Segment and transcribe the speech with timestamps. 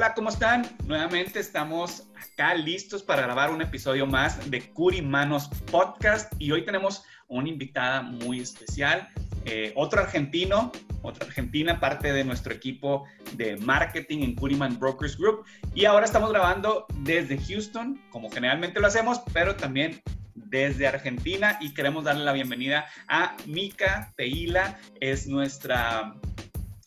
[0.00, 0.66] Hola, ¿cómo están?
[0.86, 6.32] Nuevamente estamos acá listos para grabar un episodio más de Curimanos Podcast.
[6.38, 9.10] Y hoy tenemos una invitada muy especial,
[9.44, 15.44] eh, otro argentino, otra argentina, parte de nuestro equipo de marketing en Curiman Brokers Group.
[15.74, 20.00] Y ahora estamos grabando desde Houston, como generalmente lo hacemos, pero también
[20.34, 21.58] desde Argentina.
[21.60, 26.14] Y queremos darle la bienvenida a Mika Teila, es nuestra...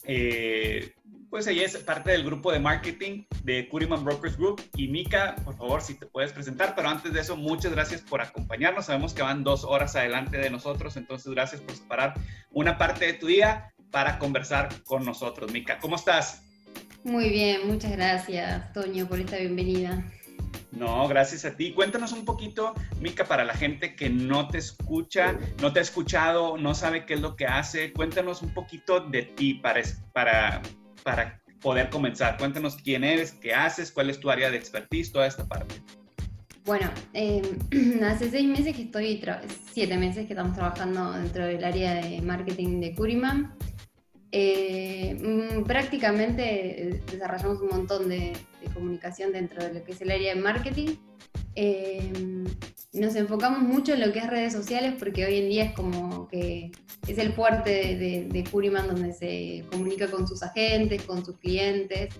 [0.02, 0.92] Eh,
[1.34, 4.62] pues ella es parte del grupo de marketing de Curiman Brokers Group.
[4.76, 6.76] Y Mika, por favor, si te puedes presentar.
[6.76, 8.86] Pero antes de eso, muchas gracias por acompañarnos.
[8.86, 12.14] Sabemos que van dos horas adelante de nosotros, entonces gracias por separar
[12.52, 15.50] una parte de tu día para conversar con nosotros.
[15.50, 16.40] Mika, ¿cómo estás?
[17.02, 20.04] Muy bien, muchas gracias, Toño, por esta bienvenida.
[20.70, 21.72] No, gracias a ti.
[21.72, 26.58] Cuéntanos un poquito, Mica, para la gente que no te escucha, no te ha escuchado,
[26.58, 27.92] no sabe qué es lo que hace.
[27.92, 30.62] Cuéntanos un poquito de ti para, para,
[31.04, 32.36] para poder comenzar.
[32.36, 35.76] Cuéntanos quién eres, qué haces, cuál es tu área de expertise, toda esta parte.
[36.64, 37.42] Bueno, eh,
[38.04, 39.22] hace seis meses que estoy,
[39.72, 43.54] siete meses que estamos trabajando dentro del área de marketing de Curiman.
[44.32, 50.10] Eh, mm, prácticamente desarrollamos un montón de, de, comunicación dentro de lo que es el
[50.10, 50.96] área de marketing.
[51.56, 52.12] Eh,
[52.92, 56.28] nos enfocamos mucho en lo que es redes sociales porque hoy en día es como
[56.28, 56.70] que
[57.08, 62.14] es el fuerte de, Curiman donde se comunica con sus agentes, con sus clientes,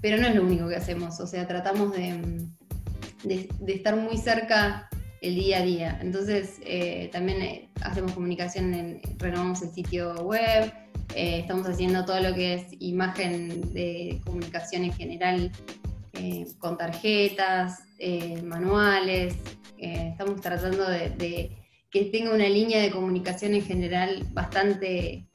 [0.00, 2.48] pero no es lo único que hacemos, o sea, tratamos de,
[3.66, 4.88] estar muy cerca
[5.20, 5.98] el día a día.
[6.02, 10.72] Entonces, eh, también hacemos comunicación, en, renovamos el sitio web,
[11.14, 15.52] eh, estamos haciendo todo lo que es imagen de comunicación en general
[16.14, 19.34] eh, con tarjetas, eh, manuales,
[19.78, 21.56] estamos tratando de, de,
[21.90, 25.26] que tenga una línea de comunicación en general bastante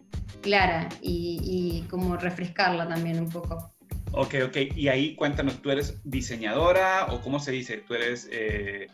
[0.41, 3.73] clara y, y como refrescarla también un poco.
[4.11, 4.57] Ok, ok.
[4.75, 7.77] Y ahí cuéntanos, ¿tú eres diseñadora o cómo se dice?
[7.77, 8.27] ¿Tú eres...
[8.31, 8.87] Eh,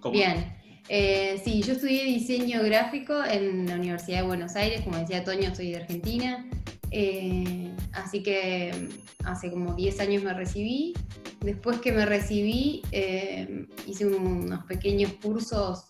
[0.00, 0.12] ¿cómo?
[0.14, 0.56] Bien.
[0.88, 5.54] Eh, sí, yo estudié diseño gráfico en la Universidad de Buenos Aires, como decía Toño,
[5.54, 6.48] soy de Argentina,
[6.90, 8.88] eh, así que
[9.24, 10.94] hace como 10 años me recibí.
[11.40, 15.86] Después que me recibí, eh, hice unos pequeños cursos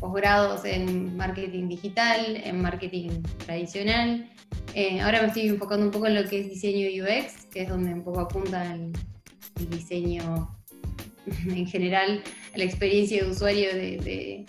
[0.00, 4.30] posgrados en marketing digital, en marketing tradicional.
[4.74, 7.68] Eh, ahora me estoy enfocando un poco en lo que es diseño UX, que es
[7.68, 8.92] donde un poco apunta el,
[9.58, 10.56] el diseño
[11.48, 12.22] en general,
[12.54, 14.44] la experiencia de usuario de,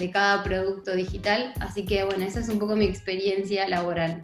[0.00, 1.52] de, cada producto digital.
[1.60, 4.20] Así que bueno, esa es un poco mi experiencia laboral.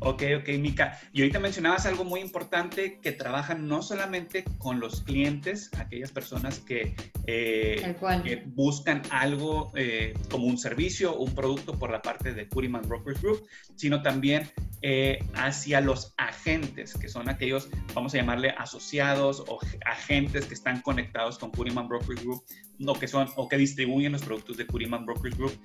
[0.00, 0.98] Ok, ok, Mika.
[1.12, 6.58] Y ahorita mencionabas algo muy importante, que trabajan no solamente con los clientes, aquellas personas
[6.58, 6.94] que,
[7.26, 12.48] eh, que buscan algo eh, como un servicio o un producto por la parte de
[12.48, 14.50] Curiman Brokers Group, sino también
[14.82, 20.82] eh, hacia los agentes, que son aquellos, vamos a llamarle asociados o agentes que están
[20.82, 22.42] conectados con Curiman Brokers Group
[22.86, 25.58] o que, son, o que distribuyen los productos de Curiman Brokers Group.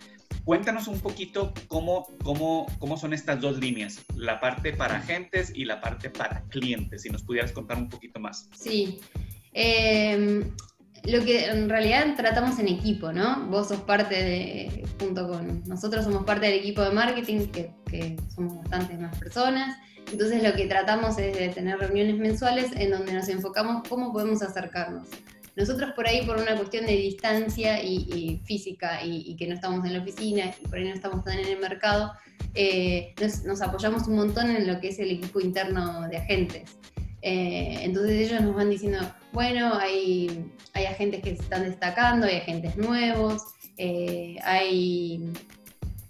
[0.46, 5.66] Cuéntanos un poquito cómo, cómo, cómo son estas dos líneas, la parte para agentes y
[5.66, 8.50] la parte para clientes, si nos pudieras contar un poquito más.
[8.54, 9.02] Sí.
[9.54, 10.44] Eh,
[11.04, 13.48] lo que en realidad tratamos en equipo, ¿no?
[13.48, 18.18] Vos sos parte de, junto con nosotros somos parte del equipo de marketing, que, que
[18.34, 19.78] somos bastantes más personas.
[20.12, 24.42] Entonces lo que tratamos es de tener reuniones mensuales en donde nos enfocamos cómo podemos
[24.42, 25.08] acercarnos.
[25.56, 29.56] Nosotros por ahí, por una cuestión de distancia y, y física y, y, que no
[29.56, 32.14] estamos en la oficina y por ahí no estamos tan en el mercado,
[32.54, 36.78] eh, nos, nos, apoyamos un montón en lo que es el equipo interno de agentes.
[37.22, 39.00] Eh, entonces ellos nos van diciendo,
[39.34, 43.44] bueno, hay, hay agentes que se están destacando, hay agentes nuevos,
[43.78, 45.32] eh, hay,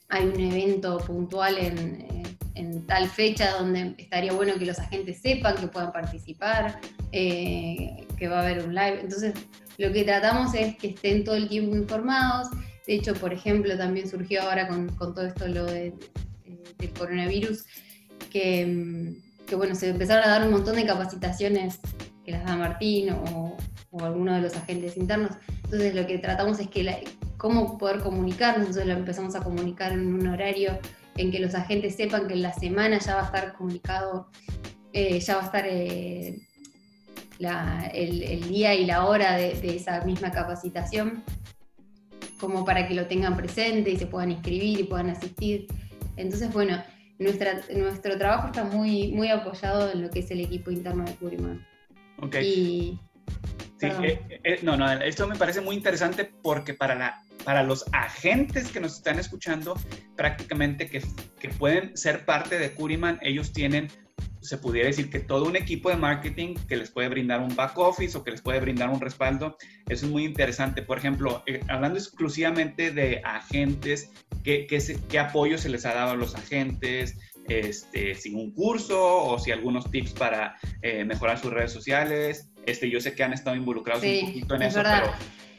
[0.10, 5.56] hay un evento puntual en, en, tal fecha donde estaría bueno que los agentes sepan
[5.56, 6.80] que puedan participar,
[7.12, 9.00] eh, que va a haber un live.
[9.02, 9.34] Entonces
[9.78, 12.50] lo que tratamos es que estén todo el tiempo informados.
[12.88, 15.94] De hecho, por ejemplo, también surgió ahora con, todo esto lo de,
[16.78, 17.66] del coronavirus,
[18.32, 19.16] que,
[19.46, 21.80] que, bueno, se empezaron a dar un montón de capacitaciones
[22.26, 23.58] que las da Martín o,
[23.92, 25.32] o alguno de los agentes internos.
[25.64, 27.04] Entonces lo que tratamos es que
[27.38, 30.78] cómo poder comunicarnos, entonces lo empezamos a comunicar en un horario
[31.18, 34.30] en que los agentes sepan que en la semana ya va a estar comunicado,
[34.94, 36.40] eh, ya va a estar eh,
[37.94, 41.24] el, día y la hora de, esa misma capacitación,
[42.40, 45.68] como para que lo tengan presente y se puedan inscribir y puedan asistir.
[46.18, 46.82] Entonces, bueno,
[47.20, 51.16] nuestra, nuestro trabajo está muy, muy apoyado en lo que es el equipo interno de
[51.16, 51.71] Curiman.
[52.22, 53.00] Okay.
[53.82, 57.84] Sí, eh, eh, no, no, esto me parece muy interesante porque para, la, para los
[57.94, 59.76] agentes que nos están escuchando,
[60.16, 61.02] prácticamente que,
[61.40, 63.88] que pueden ser parte de Curiman, ellos tienen,
[64.40, 67.76] se pudiera decir que todo un equipo de marketing que les puede brindar un back
[67.80, 69.58] office o que les puede brindar un respaldo.
[69.90, 70.84] Eso es muy interesante.
[70.84, 74.12] Por ejemplo, eh, hablando exclusivamente de agentes,
[74.44, 74.78] ¿qué, qué,
[75.10, 77.18] qué apoyo se les ha dado a los agentes?
[77.48, 80.56] Este, sin un curso o si algunos tips para
[81.06, 82.50] mejorar sus redes sociales.
[82.66, 85.12] Este, yo sé que han estado involucrados un poquito en eso, pero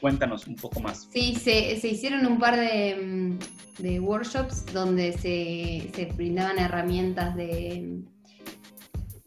[0.02, 1.08] cuéntanos un poco más.
[1.12, 7.34] Sí, se, se hicieron un par de, mm, de workshops donde se, se, brindaban herramientas
[7.37, 8.00] de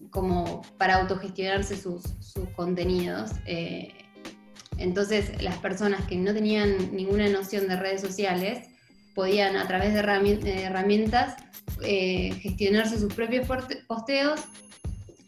[0.10, 3.32] como para autogestionarse sus, sus contenidos.
[3.46, 3.94] Eh,
[4.78, 8.68] entonces, las personas que no tenían ninguna noción de redes sociales
[9.16, 11.36] podían a través de herramientas
[11.82, 13.48] eh, gestionarse sus propios
[13.88, 14.42] posteos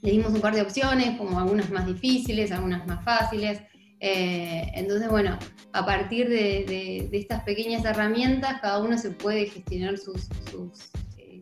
[0.02, 3.60] le dimos un par de opciones, como algunas más difíciles, algunas más fáciles.
[4.00, 5.38] Eh, entonces, bueno,
[5.74, 11.42] a partir de, estas pequeñas herramientas, cada uno se puede gestionar sus, sus, eh,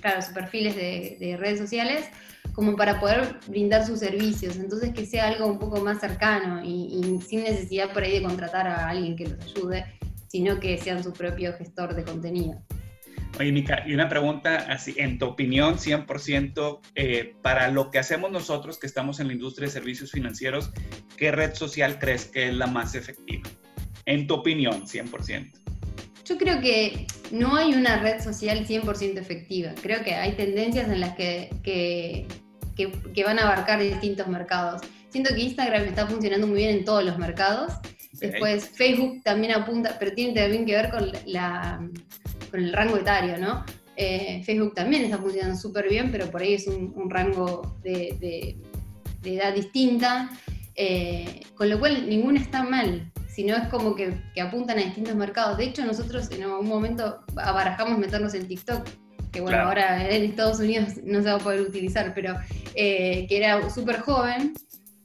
[0.00, 2.06] claro, sus perfiles de, redes sociales
[2.54, 4.56] como para poder brindar sus servicios.
[4.56, 8.66] Entonces, que sea algo un poco más cercano y, sin necesidad por ahí de contratar
[8.66, 9.84] a alguien que los ayude,
[10.28, 12.62] sino que sean su propio gestor de contenido.
[13.38, 18.32] Oye, Mica, y una pregunta así, en tu opinión, 100%, eh, para lo que hacemos
[18.32, 20.72] nosotros que estamos en la industria de servicios financieros,
[21.16, 23.48] ¿qué red social crees que es la más efectiva?
[24.06, 25.52] En tu opinión, 100%.
[26.24, 29.72] Yo creo que no hay una red social 100% efectiva.
[29.80, 32.26] Creo que hay tendencias en las que, que,
[32.76, 34.82] que, van a abarcar distintos mercados.
[35.10, 37.72] Siento que Instagram está funcionando muy bien en todos los mercados.
[38.12, 41.80] Después Facebook también apunta, pero tiene también que ver con la,
[42.50, 43.64] con el rango etario, ¿no?
[43.96, 48.56] Eh, Facebook también está funcionando súper bien, pero por ahí es un, rango de,
[49.24, 50.30] edad distinta,
[50.74, 55.58] eh, con lo cual ninguna está mal, sino es como que, apuntan a distintos mercados.
[55.58, 58.86] De hecho, nosotros en algún momento abarajamos meternos en TikTok,
[59.32, 62.36] que bueno, ahora en Estados Unidos no se va a poder utilizar, pero
[62.74, 64.54] eh, que era súper joven,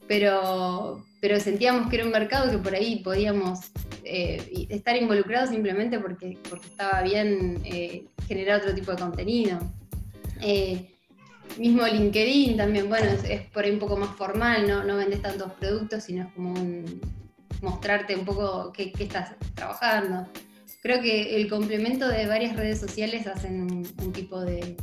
[0.08, 3.60] pero, pero sentíamos que era un mercado que por ahí podíamos
[4.04, 9.60] eh, estar involucrados simplemente porque, porque estaba bien eh, generar otro tipo de contenido.
[10.42, 10.90] Eh,
[11.58, 15.52] mismo LinkedIn también, bueno, es, por ahí un poco más formal, no, no vendes tantos
[15.54, 16.54] productos, sino es como
[17.62, 20.28] mostrarte un poco qué, estás trabajando.
[20.82, 24.76] Creo que el complemento de varias redes sociales hacen un tipo de,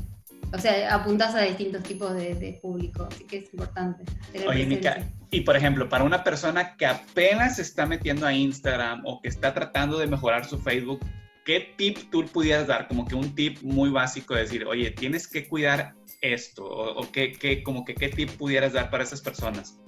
[0.52, 4.05] o sea, apuntás a distintos tipos de, público, así que es importante.
[4.49, 9.03] Oye, Mica, y por ejemplo, para una persona que apenas se está metiendo a Instagram
[9.05, 11.01] o que está tratando de mejorar su Facebook,
[11.44, 12.89] ¿qué tip tú pudieras dar?
[12.89, 17.63] Como que un tip muy básico de decir, oye, tienes que cuidar esto, o, qué,
[17.63, 19.79] como que qué tip pudieras dar para esas personas.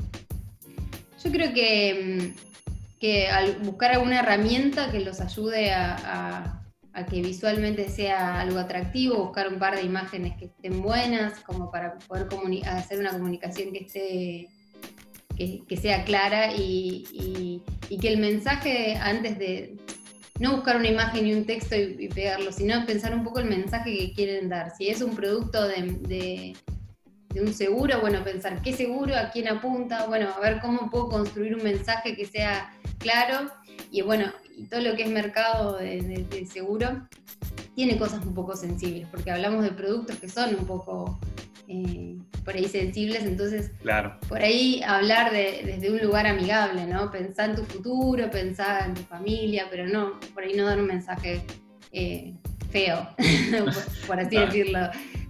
[1.24, 6.61] Yo creo que, mm, que al buscar alguna herramienta que los ayude a a
[7.10, 11.98] que visualmente sea algo atractivo, buscar un par de imágenes que estén buenas, como para
[11.98, 12.28] poder
[12.66, 14.48] hacer una comunicación que esté
[15.36, 17.62] que, sea clara y,
[18.00, 19.76] que el mensaje antes de
[20.38, 23.96] no buscar una imagen y un texto y, pegarlo, sino pensar un poco el mensaje
[23.96, 24.74] que quieren dar.
[24.76, 26.54] Si es un producto de,
[27.32, 31.08] de un seguro, bueno, pensar qué seguro, a quién apunta, bueno, a ver cómo puedo
[31.08, 33.50] construir un mensaje que sea claro
[33.92, 37.06] y bueno, y todo lo que es mercado de, seguro
[37.74, 41.20] tiene cosas un poco sensibles, porque hablamos de productos que son un poco
[41.68, 44.18] eh, por ahí sensibles, entonces claro.
[44.30, 47.10] por ahí hablar desde un lugar amigable, ¿no?
[47.10, 50.86] Pensar en tu futuro, pensar en tu familia, pero no, por ahí no dar un
[50.86, 51.42] mensaje
[51.92, 52.32] eh,
[52.70, 53.06] feo,
[54.06, 54.80] por, así decirlo.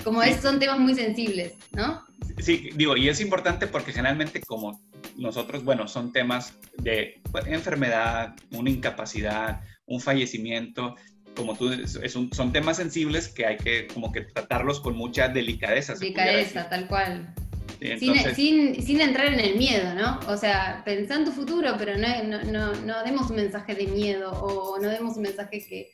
[0.05, 2.05] Como es, son temas muy sensibles, ¿no?
[2.39, 4.81] Sí, digo, y es importante porque generalmente como
[5.17, 10.97] nosotros, bueno, son temas de enfermedad, una incapacidad, un fallecimiento,
[11.35, 15.95] como tú, son temas sensibles que hay que como que tratarlos con mucha delicadeza.
[15.95, 17.35] Delicadeza, tal cual.
[18.35, 20.21] sin, sin, entrar en el miedo, ¿no?
[20.29, 22.09] O sea, pensá en tu futuro, pero no,
[22.45, 25.91] no, no, demos un mensaje de miedo o no demos un mensaje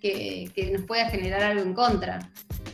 [0.00, 2.30] que, que, nos pueda generar algo en contra.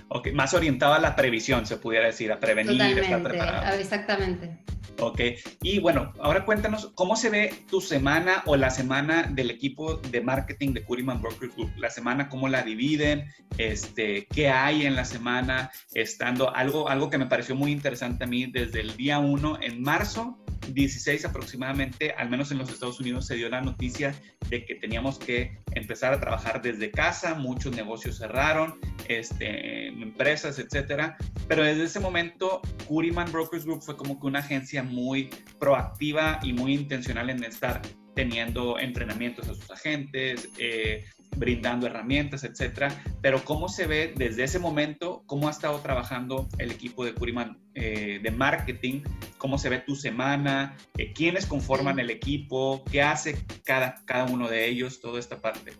[0.09, 3.79] Ok, más orientado a la previsión, se pudiera decir, a prevenir, Totalmente, estar preparado.
[3.79, 4.59] Exactamente.
[5.01, 5.21] Ok,
[5.63, 10.21] y bueno, ahora cuéntanos, ¿cómo se ve tu semana o la semana del equipo de
[10.21, 11.71] marketing de Curiman Broker Group?
[11.77, 13.33] La semana, ¿cómo la dividen?
[13.59, 15.71] Este, ¿Qué hay en la semana?
[15.95, 19.83] Estando, algo, algo que me pareció muy interesante a mí desde el día 1 en
[19.83, 20.37] marzo,
[20.73, 24.15] 16 aproximadamente, al menos en los Estados Unidos, se dio la noticia
[24.49, 31.17] de que teníamos que empezar a trabajar desde casa, muchos negocios cerraron, este, empresas, etcétera.
[31.49, 36.53] Pero desde ese momento, Curiman Brokers Group fue como que una agencia muy proactiva y
[36.53, 37.81] muy intencional en estar
[38.19, 41.05] teniendo entrenamientos a sus agentes, eh,
[41.37, 42.89] brindando herramientas, etcétera.
[43.23, 47.61] Pero cómo se ve desde ese momento, cómo ha estado trabajando el equipo de Curiman
[47.77, 49.03] eh, de marketing,
[49.39, 54.49] cómo se ve tu semana, eh, quiénes conforman el equipo, qué hace cada, cada uno
[54.49, 55.75] de ellos, toda esta parte.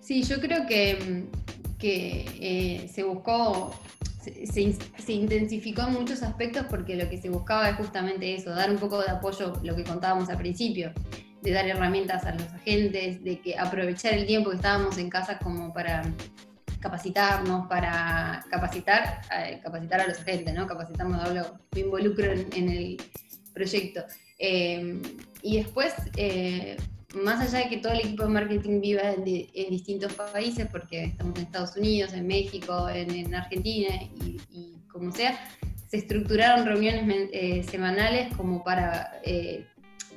[0.00, 1.26] Sí, yo creo que,
[1.78, 3.78] que eh, se buscó
[4.22, 8.70] se, se, intensificó en muchos aspectos porque lo que se buscaba es justamente eso, dar
[8.70, 10.92] un poco de apoyo, lo que contábamos al principio,
[11.42, 15.38] de dar herramientas a los agentes, de que aprovechar el tiempo que estábamos en casa
[15.38, 16.02] como para
[16.80, 20.66] capacitarnos, para capacitar, eh, capacitar a los agentes, ¿no?
[20.66, 22.96] Capacitarnos, hablo, me involucro en, el
[23.54, 24.04] proyecto.
[24.38, 25.00] Eh,
[25.42, 26.76] y después, eh,
[27.14, 31.36] más allá de que todo el equipo de marketing viva en, distintos países, porque estamos
[31.38, 33.88] en Estados Unidos, en México, en, Argentina
[34.50, 35.38] y, como sea,
[35.88, 39.10] se estructuraron reuniones semanales como para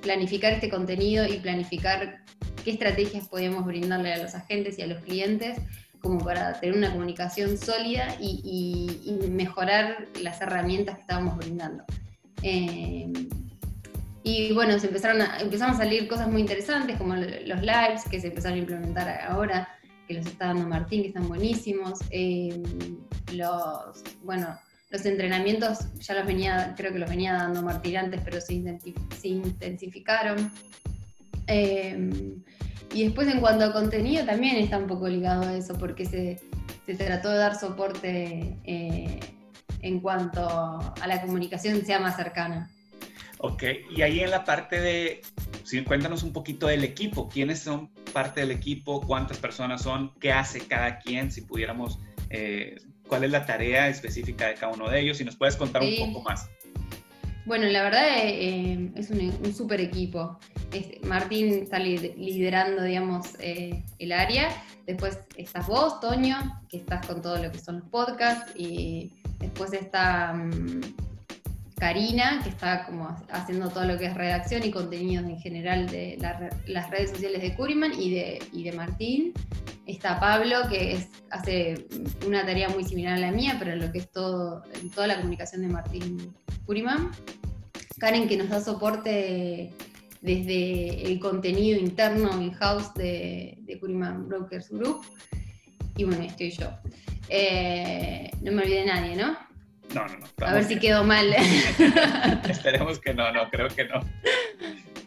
[0.01, 2.19] planificar este contenido y planificar
[2.63, 5.57] qué estrategias podemos brindarle a los agentes y a los clientes
[5.99, 11.83] como para tener una comunicación sólida y, mejorar las herramientas que estábamos brindando.
[12.43, 13.11] Eh,
[14.27, 18.19] y bueno, se empezaron a, empezamos a salir cosas muy interesantes como los lives que
[18.19, 19.69] se empezaron a implementar ahora,
[20.07, 21.99] que los está dando Martín, que están buenísimos.
[22.09, 22.59] Eh,
[23.33, 24.57] los, bueno,
[24.89, 28.55] los entrenamientos ya los venía, creo que los venía dando Martín antes, pero se,
[29.27, 30.51] intensificaron.
[31.45, 32.41] Em,
[32.95, 36.41] y después en cuanto a contenido también está un poco ligado a eso, porque se,
[36.97, 39.19] trató de dar soporte eh,
[39.83, 42.71] en cuanto a la comunicación sea más cercana.
[43.39, 43.63] Ok,
[43.95, 45.21] y ahí en la parte de,
[45.63, 50.31] sí, cuéntanos un poquito del equipo, quiénes son parte del equipo, cuántas personas son, qué
[50.31, 51.99] hace cada quien, si pudiéramos
[52.29, 52.77] eh,
[53.07, 56.13] cuál es la tarea específica de cada uno de ellos y nos puedes contar un
[56.13, 56.49] poco más.
[57.45, 60.39] Bueno, la verdad eh, es un, un, super equipo.
[61.03, 64.49] Martín está liderando, digamos, eh, el área.
[64.87, 66.37] Después estás vos, Toño,
[66.69, 68.51] que estás con todo lo que son los podcasts.
[68.55, 70.81] Y después está mm,
[71.77, 76.17] Karina, que está como haciendo todo lo que es redacción y contenidos en general de
[76.67, 79.33] las redes sociales de Curiman y de, y Martín.
[79.85, 80.97] Está Pablo, que
[81.29, 81.85] hace
[82.25, 84.63] una tarea muy similar a la mía, pero lo que es todo,
[84.95, 86.33] toda la comunicación de Martín
[86.65, 87.11] Curiman.
[87.99, 89.71] Karen, que nos da soporte
[90.21, 95.05] desde el contenido interno in-house de, de Curiman Brokers Group.
[95.97, 96.71] Y bueno, estoy yo.
[97.29, 99.37] Eh, no me olvide nadie, ¿no?
[99.95, 100.45] No, no, no.
[100.45, 101.33] A ver si quedó mal.
[102.49, 104.01] Esperemos que no, no, creo que no.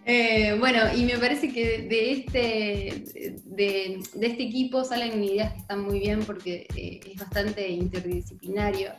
[0.07, 5.83] Eh, bueno, y me parece que de este, de, este equipo salen ideas que están
[5.83, 8.93] muy bien porque eh, es bastante interdisciplinario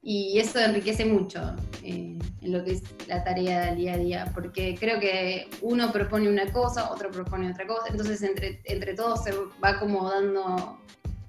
[0.00, 4.30] y eso enriquece mucho eh, en lo que es la tarea del día a día,
[4.32, 9.24] porque creo que uno propone una cosa, otro propone otra cosa, entonces entre, entre todos
[9.24, 10.78] se va acomodando,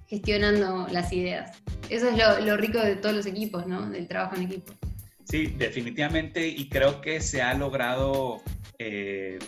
[0.07, 1.61] gestionando las ideas.
[1.89, 3.89] Eso es lo, rico de todos los equipos, ¿no?
[3.89, 4.73] Del trabajo en equipo.
[5.23, 8.41] Sí, definitivamente, y creo que se ha logrado
[8.77, 9.39] eh,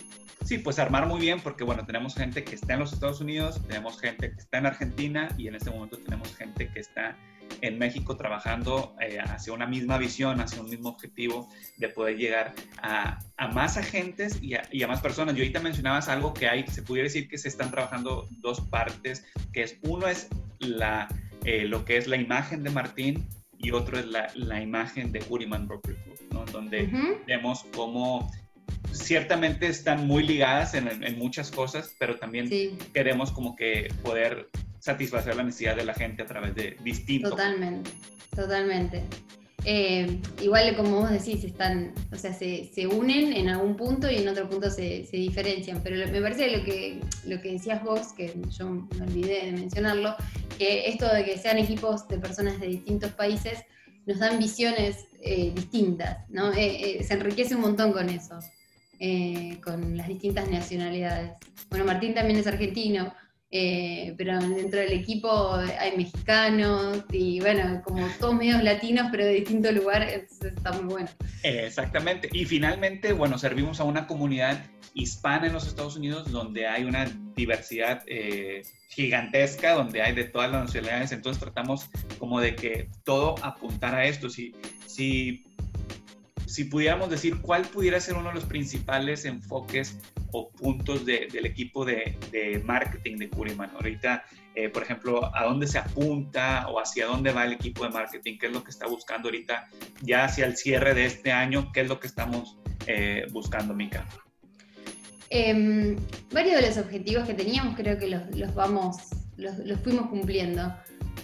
[0.44, 3.60] sí, pues armar muy bien porque, bueno, tenemos gente que está en los Estados Unidos,
[3.66, 7.16] tenemos gente que está en Argentina y en este momento tenemos gente que está
[7.60, 12.54] en México trabajando eh, hacia una misma visión, hacia un mismo objetivo de poder llegar
[12.82, 13.18] a,
[13.52, 15.34] más agentes y a, más personas.
[15.34, 19.24] Yo ahorita mencionabas algo que hay, se pudiera decir que se están trabajando dos partes,
[19.52, 20.28] que es uno es
[20.58, 21.08] la,
[21.44, 23.26] eh, lo que es la imagen de Martín
[23.58, 25.96] y otro es la, la imagen de Uriman Broker
[26.30, 26.44] ¿no?
[26.46, 26.88] donde
[27.26, 28.30] vemos cómo
[28.92, 34.48] ciertamente están muy ligadas en, muchas cosas, pero también queremos como que poder
[34.80, 37.30] satisfacer la necesidad de la gente a través de distintos.
[37.30, 37.90] Totalmente,
[38.34, 39.02] totalmente.
[39.64, 44.28] Eh, igual como vos decís, están, o sea, se, unen en algún punto y en
[44.28, 48.70] otro punto se, diferencian, pero me parece lo que, lo que decías vos, que yo
[48.70, 50.14] me olvidé de mencionarlo,
[50.56, 53.58] que esto de que sean equipos de personas de distintos países
[54.06, 56.52] nos dan visiones eh, distintas, ¿no?
[56.52, 58.38] Eh, se enriquece un montón con eso,
[59.62, 61.32] con las distintas nacionalidades.
[61.68, 63.12] Bueno, Martín también es argentino,
[63.50, 69.34] eh, pero dentro del equipo hay mexicanos y bueno, como todos medios latinos, pero de
[69.34, 71.08] distinto lugar, está muy bueno.
[71.42, 72.28] Exactamente.
[72.32, 74.62] Y finalmente, bueno, servimos a una comunidad
[74.94, 80.50] hispana en los Estados Unidos donde hay una diversidad eh, gigantesca, donde hay de todas
[80.50, 81.88] las nacionalidades, entonces tratamos
[82.18, 84.28] como de que todo apuntara a esto.
[84.28, 84.54] Si,
[84.86, 85.44] si,
[86.48, 89.98] si pudiéramos decir cuál pudiera ser uno de los principales enfoques
[90.32, 92.16] o puntos del equipo de,
[92.64, 93.70] marketing de Curiman.
[93.74, 94.24] Ahorita,
[94.54, 98.38] eh, por ejemplo, a dónde se apunta o hacia dónde va el equipo de marketing,
[98.38, 99.68] qué es lo que está buscando ahorita
[100.02, 104.06] ya hacia el cierre de este año, qué es lo que estamos eh, buscando, Mica.
[105.30, 105.96] Em,
[106.32, 108.96] varios de los objetivos que teníamos creo que los, vamos,
[109.36, 110.74] los, fuimos cumpliendo.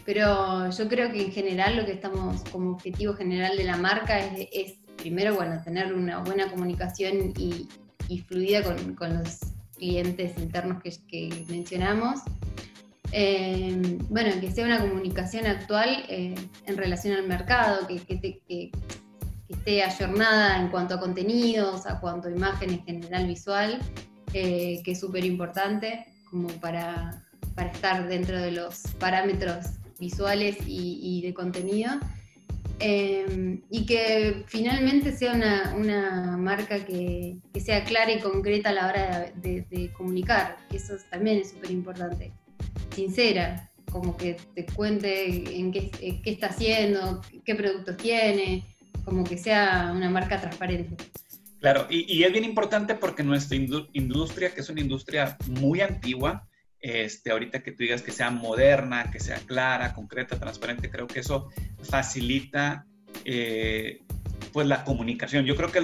[0.05, 4.19] Pero yo creo que en general lo que estamos como objetivo general de la marca
[4.19, 7.69] es, es primero, bueno, tener una buena comunicación y,
[8.27, 9.39] fluida con, con los
[9.77, 12.21] clientes internos que, que mencionamos.
[13.13, 16.35] Eh, bueno, que sea una comunicación actual eh,
[16.65, 18.71] en relación al mercado, que, que, que,
[19.47, 23.79] esté ayornada en cuanto a contenidos, a cuanto a imagen en general visual,
[24.33, 27.23] eh, que es súper importante como para,
[27.55, 29.67] para, estar dentro de los parámetros
[29.99, 31.93] visuales y de contenido.
[32.81, 35.33] Em, y que finalmente sea
[35.77, 41.39] una, marca que, sea clara y concreta a la hora de, comunicar, que eso también
[41.39, 42.33] es súper importante.
[42.95, 45.91] Sincera, como que te cuente en qué,
[46.25, 48.65] está haciendo, qué productos tiene,
[49.05, 50.97] como que sea una marca transparente.
[51.61, 56.47] Claro, y es bien importante porque nuestra industria, que es una industria muy antigua,
[56.85, 61.21] este, ahorita que tú digas que sea moderna, que sea clara, concreta, transparente, creo que
[61.21, 61.49] eso
[61.83, 62.85] facilita
[63.25, 64.04] eh,
[64.55, 65.45] pues la comunicación.
[65.47, 65.83] Yo creo que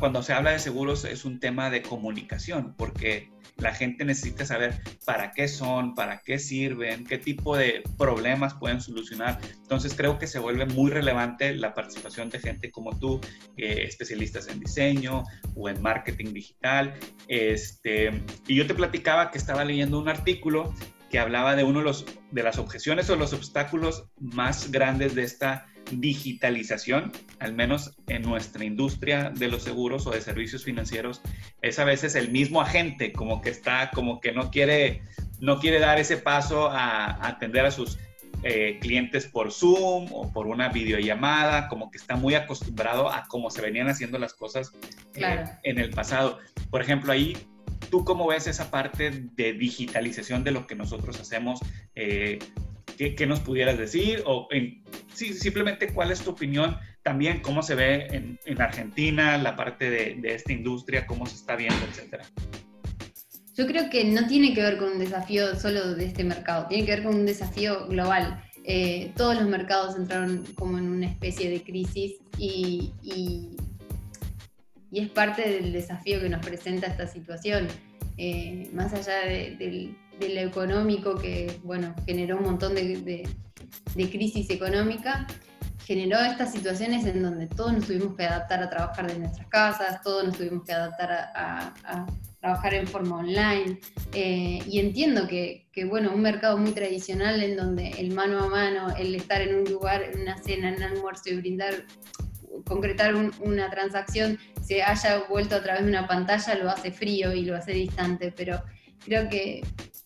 [0.00, 4.82] cuando se habla de seguros es un tema de comunicación, porque la gente necesita saber
[5.06, 9.38] para qué son, para qué sirven, qué tipo de problemas pueden solucionar.
[9.62, 13.20] Entonces creo que se vuelve muy relevante la participación de gente como tú,
[13.56, 15.22] especialistas en diseño
[15.54, 16.94] o en marketing digital.
[17.28, 20.74] Este, y yo te platicaba que estaba leyendo un artículo
[21.08, 25.22] que hablaba de uno de, los, de las objeciones o los obstáculos más grandes de
[25.22, 31.20] esta digitalización, al menos en nuestra industria de los seguros o de servicios financieros,
[31.62, 35.02] es a veces el mismo agente como que está, como que no quiere,
[35.40, 37.98] no quiere dar ese paso a, atender a sus
[38.42, 43.50] eh, clientes por Zoom o por una videollamada, como que está muy acostumbrado a cómo
[43.50, 44.72] se venían haciendo las cosas
[45.14, 46.38] eh, en el pasado.
[46.70, 47.36] Por ejemplo, ahí
[47.90, 51.60] ¿Tú cómo ves esa parte de digitalización de lo que nosotros hacemos?
[51.94, 52.38] Eh,
[52.98, 54.22] ¿qué, nos pudieras decir?
[54.26, 54.48] O
[55.12, 59.90] sí, simplemente cuál es tu opinión también, cómo se ve en, en Argentina la parte
[59.90, 62.24] de, esta industria, cómo se está viendo, etcétera.
[63.54, 66.84] Yo creo que no tiene que ver con un desafío solo de este mercado, tiene
[66.84, 68.44] que ver con un desafío global.
[68.64, 73.56] Eh, todos los mercados entraron como en una especie de crisis y, y,
[74.92, 77.66] es parte del desafío que nos presenta esta situación.
[78.16, 83.28] Eh, más allá de, lo económico que bueno, generó un montón de,
[83.94, 85.26] crisis económica,
[85.84, 90.02] generó estas situaciones en donde todos nos tuvimos que adaptar a trabajar de nuestras casas,
[90.02, 92.06] todos nos tuvimos que adaptar a,
[92.40, 93.80] trabajar en forma online.
[94.12, 98.94] Eh, y entiendo que, bueno, un mercado muy tradicional en donde el mano a mano,
[98.96, 101.84] el estar en un lugar, en una cena, en un almuerzo y brindar
[102.64, 107.44] concretar una transacción se haya vuelto a través de una pantalla lo hace frío y
[107.44, 108.62] lo hace distante, pero
[109.04, 109.62] creo que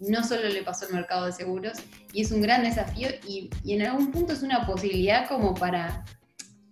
[0.08, 1.78] no solo le pasó al mercado de seguros
[2.12, 6.04] y es un gran desafío y, en algún punto es una posibilidad como para,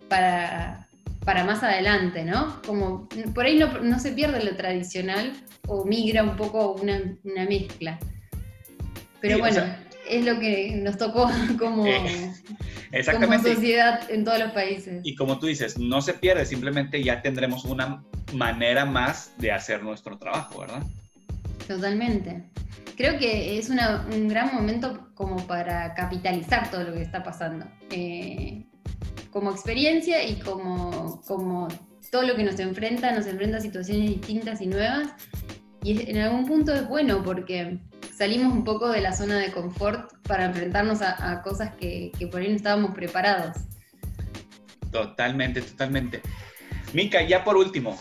[0.08, 0.88] para,
[1.24, 2.60] para más adelante, ¿no?
[2.66, 5.32] Como por ahí no, se pierde lo tradicional
[5.66, 7.98] o migra un poco una, una mezcla.
[9.20, 9.62] Pero bueno,
[10.08, 11.86] es lo que nos tocó como...
[11.86, 12.32] Eh,
[12.92, 13.44] Exactamente.
[13.44, 15.00] Como sociedad en todos los países.
[15.04, 19.84] Y como tú dices, no se pierde, simplemente ya tendremos una manera más de hacer
[19.84, 20.82] nuestro trabajo, ¿verdad?
[21.70, 22.50] Totalmente.
[22.96, 27.64] Creo que es un gran momento como para capitalizar todo lo que está pasando.
[27.90, 28.66] Eh,
[29.30, 31.68] como experiencia y como, como
[32.10, 35.10] todo lo que nos enfrenta, nos enfrenta a situaciones distintas y nuevas.
[35.84, 37.78] Y en algún punto es bueno porque
[38.12, 42.48] salimos un poco de la zona de confort para enfrentarnos a, cosas que, por ahí
[42.48, 43.58] no estábamos preparados.
[44.90, 46.20] Totalmente, totalmente.
[46.92, 47.96] Mica, ya por último,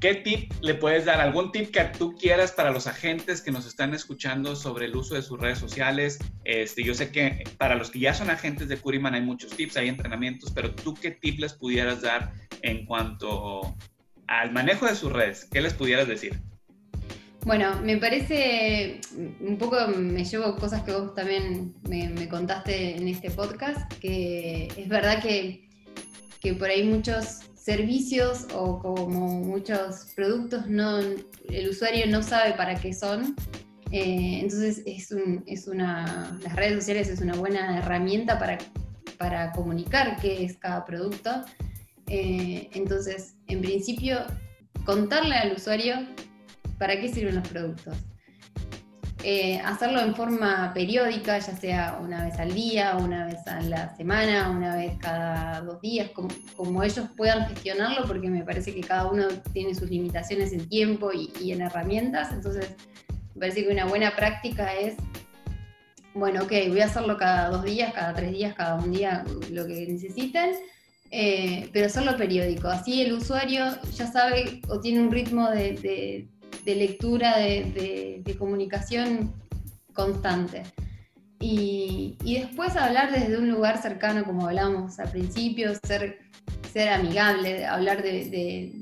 [0.00, 1.20] ¿Qué tip le puedes dar?
[1.20, 5.14] ¿Algún tip que tú quieras para los agentes que nos están escuchando sobre el uso
[5.14, 6.18] de sus redes sociales?
[6.44, 9.78] Este, yo sé que para los que ya son agentes de Curiman hay muchos tips,
[9.78, 13.74] hay entrenamientos, pero tú qué tip les pudieras dar en cuanto
[14.26, 15.46] al manejo de sus redes?
[15.50, 16.40] ¿Qué les pudieras decir?
[17.44, 19.00] Bueno, me parece,
[19.40, 24.88] un poco me llevo cosas que vos también me, contaste en este podcast, que es
[24.88, 25.68] verdad que,
[26.40, 32.76] que por ahí muchos servicios o como muchos productos no, el usuario no sabe para
[32.76, 33.34] qué son.
[33.90, 38.58] Eh, entonces es, un, es una, las redes sociales es una buena herramienta para,
[39.18, 41.44] para comunicar qué es cada producto.
[42.08, 44.20] Eh, entonces, en principio,
[44.84, 45.96] contarle al usuario
[46.78, 47.96] para qué sirven los productos.
[49.28, 53.92] Eh, hacerlo en forma periódica, ya sea una vez al día, una vez a la
[53.96, 56.10] semana, una vez cada dos días,
[56.54, 61.10] como, ellos puedan gestionarlo, porque me parece que cada uno tiene sus limitaciones en tiempo
[61.12, 62.30] y, en herramientas.
[62.30, 62.76] Entonces,
[63.34, 64.94] me parece que una buena práctica es,
[66.14, 69.66] bueno, ok, voy a hacerlo cada dos días, cada tres días, cada un día, lo
[69.66, 70.52] que necesiten.
[71.10, 72.68] Eh, pero hacerlo periódico.
[72.68, 76.28] Así el usuario ya sabe o tiene un ritmo de
[76.74, 79.34] lectura, de, comunicación
[79.92, 80.64] constante.
[81.38, 86.18] Y, después hablar desde un lugar cercano, como hablábamos al principio, ser,
[86.72, 88.72] ser amigable, hablar de,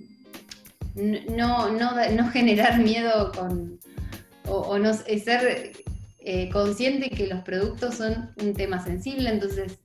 [0.94, 3.79] no, no, generar miedo con,
[4.47, 5.73] o, no, ser
[6.20, 9.79] eh, consciente que los productos son un tema sensible, entonces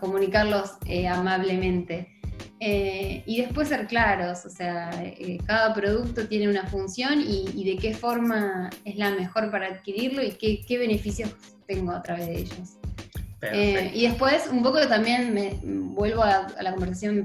[0.00, 2.15] comunicarlos eh, amablemente.
[2.58, 7.76] Eh, y después ser claros, o sea, eh, cada producto tiene una función y, de
[7.76, 11.30] qué forma es la mejor para adquirirlo y qué, beneficios
[11.66, 12.78] tengo a través de ellos.
[13.52, 17.22] Eh, y después, un poco también me vuelvo a, la conversación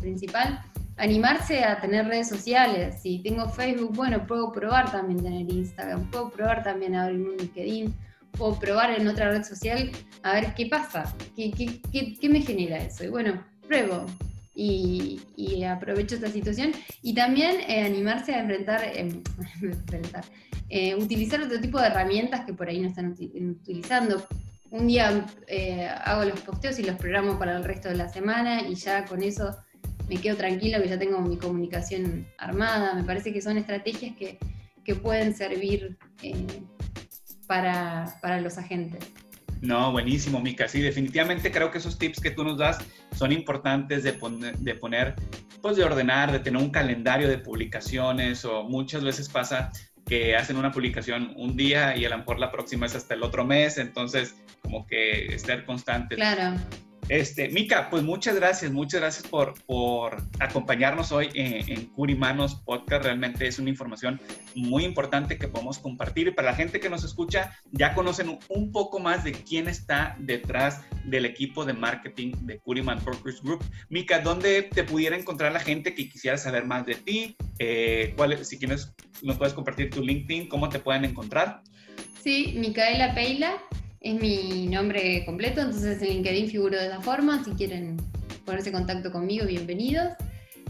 [0.00, 0.62] principal,
[0.96, 2.96] animarse a tener redes sociales.
[3.02, 7.94] Si tengo Facebook, bueno, puedo probar también tener Instagram, puedo probar también abrir un LinkedIn,
[8.32, 9.90] puedo probar en otra red social
[10.22, 13.04] a ver qué pasa, qué, qué, qué me genera eso.
[13.04, 14.06] Y bueno, pruebo,
[14.62, 16.72] y, aprovecho esta situación.
[17.02, 19.22] Y también eh, animarse a enfrentar, em,
[20.68, 24.26] eh, utilizar otro tipo de herramientas que por ahí no están utilizando.
[24.70, 28.62] Un día eh, hago los posteos y los programo para el resto de la semana
[28.68, 29.56] y ya con eso
[30.08, 32.94] me quedo tranquilo que ya tengo mi comunicación armada.
[32.94, 34.38] Me parece que son estrategias que,
[34.84, 35.98] que pueden servir
[37.46, 39.04] para, para los agentes.
[39.60, 40.68] No, buenísimo, Mica.
[40.68, 42.78] Sí, definitivamente creo que esos tips que tú nos das
[43.14, 45.14] son importantes de, poner, de poner,
[45.60, 49.70] pues de ordenar, de tener un calendario de publicaciones o muchas veces pasa
[50.06, 53.22] que hacen una publicación un día y a lo mejor la próxima es hasta el
[53.22, 56.16] otro mes, entonces como que estar constante.
[56.16, 56.58] Claro.
[57.10, 63.02] Este, Mica, pues muchas gracias, muchas gracias por, por acompañarnos hoy en, en Curimanos Podcast.
[63.02, 64.20] Realmente es una información
[64.54, 66.28] muy importante que podemos compartir.
[66.28, 70.14] Y para la gente que nos escucha, ya conocen un poco más de quién está
[70.20, 73.64] detrás del equipo de marketing de Curiman Brokers Group.
[73.88, 77.36] Mica, ¿dónde te pudiera encontrar la gente que quisiera saber más de ti?
[77.58, 81.62] Eh, ¿cuál, si quieres, nos puedes compartir tu LinkedIn, ¿cómo te pueden encontrar?
[82.22, 83.60] Sí, Micaela Peila
[84.00, 87.44] es mi nombre completo, entonces en LinkedIn figuro de esa forma.
[87.44, 87.96] Si quieren
[88.44, 90.14] ponerse en contacto conmigo, bienvenidos.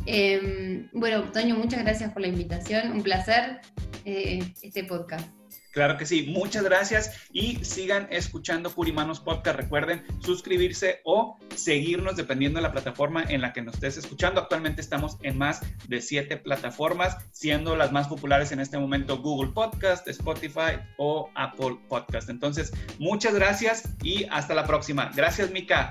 [0.06, 2.92] Em, bueno, Toño, muchas gracias por la invitación.
[2.92, 3.60] Un placer
[4.04, 5.39] eh, este podcast.
[5.72, 9.56] Claro que sí, muchas gracias y sigan escuchando Curimanos Podcast.
[9.56, 14.40] Recuerden suscribirse o seguirnos dependiendo de la plataforma en la que nos estés escuchando.
[14.40, 19.52] Actualmente estamos en más de siete plataformas, siendo las más populares en este momento Google
[19.52, 22.30] Podcast, Spotify o Apple Podcast.
[22.30, 25.10] Entonces, muchas gracias y hasta la próxima.
[25.14, 25.88] Gracias, Mica.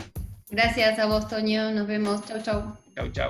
[0.49, 1.71] Gracias a vos, Toño.
[1.71, 2.25] Nos vemos.
[2.25, 2.77] Chau, chau.
[2.95, 3.29] Chau, chau.